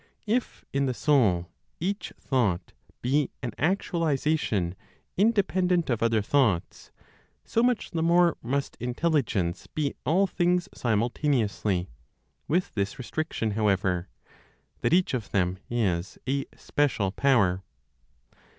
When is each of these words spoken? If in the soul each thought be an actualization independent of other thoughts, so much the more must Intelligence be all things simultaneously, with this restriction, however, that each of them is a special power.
If 0.25 0.65
in 0.73 0.87
the 0.87 0.95
soul 0.95 1.51
each 1.79 2.11
thought 2.19 2.73
be 3.03 3.29
an 3.43 3.51
actualization 3.59 4.73
independent 5.15 5.91
of 5.91 6.01
other 6.01 6.23
thoughts, 6.23 6.91
so 7.45 7.61
much 7.61 7.91
the 7.91 8.01
more 8.01 8.35
must 8.41 8.75
Intelligence 8.77 9.67
be 9.67 9.93
all 10.03 10.25
things 10.25 10.67
simultaneously, 10.73 11.91
with 12.47 12.73
this 12.73 12.97
restriction, 12.97 13.51
however, 13.51 14.07
that 14.79 14.91
each 14.91 15.13
of 15.13 15.29
them 15.29 15.59
is 15.69 16.17
a 16.27 16.45
special 16.55 17.11
power. 17.11 17.61